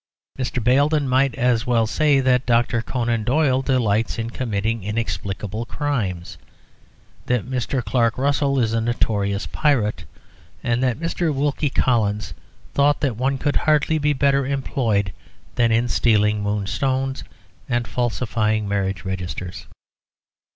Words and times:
Mr. 0.39 0.63
Baildon 0.63 1.07
might 1.07 1.35
as 1.35 1.67
well 1.67 1.85
say 1.85 2.19
that 2.21 2.47
Dr. 2.47 2.81
Conan 2.81 3.23
Doyle 3.23 3.61
delights 3.61 4.17
in 4.17 4.31
committing 4.31 4.83
inexplicable 4.83 5.63
crimes, 5.67 6.39
that 7.27 7.45
Mr. 7.45 7.85
Clark 7.85 8.17
Russell 8.17 8.57
is 8.57 8.73
a 8.73 8.81
notorious 8.81 9.45
pirate, 9.45 10.05
and 10.63 10.81
that 10.81 10.97
Mr. 10.99 11.31
Wilkie 11.31 11.69
Collins 11.69 12.33
thought 12.73 12.99
that 13.01 13.15
one 13.15 13.37
could 13.37 13.57
hardly 13.57 13.99
be 13.99 14.11
better 14.11 14.43
employed 14.47 15.13
than 15.53 15.71
in 15.71 15.87
stealing 15.87 16.41
moonstones 16.41 17.23
and 17.69 17.87
falsifying 17.87 18.67
marriage 18.67 19.05
registers. 19.05 19.67